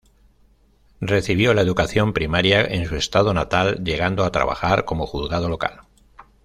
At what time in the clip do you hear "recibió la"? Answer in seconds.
0.99-1.61